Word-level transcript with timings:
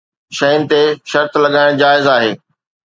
شين 0.35 0.59
تي 0.71 0.81
شرط 1.11 1.33
لڳائڻ 1.43 1.71
جائز 1.81 2.05
آهي. 2.17 2.31